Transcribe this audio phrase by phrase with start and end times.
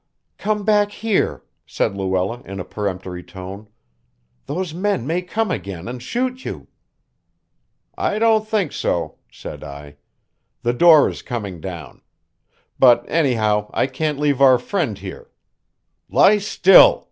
[0.39, 3.67] "Come back here," said Luella in a peremptory tone.
[4.47, 6.65] "Those men may come again and shoot you."
[7.95, 9.97] "I don't think so," said I.
[10.63, 12.01] "The door is coming down.
[12.79, 15.29] But, anyhow, I can't leave our friend here.
[16.09, 16.99] Lie still!"